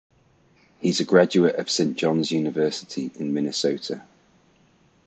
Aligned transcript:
He 0.79 0.89
is 0.89 0.99
a 0.99 1.03
graduate 1.05 1.57
of 1.57 1.69
Saint 1.69 1.95
John's 1.95 2.31
University 2.31 3.11
in 3.19 3.35
Minnesota. 3.35 4.01